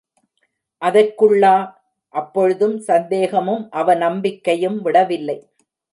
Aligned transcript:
அதற்குள்ளா? 0.81 1.51
அப்பொழுதும் 2.13 2.75
சந்தேகமும் 2.79 3.63
அவநம்பிக்கையும் 3.73 4.81
விடவில்லை. 4.81 5.37